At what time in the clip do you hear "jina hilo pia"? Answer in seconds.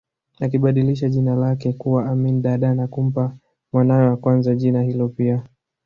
4.55-5.43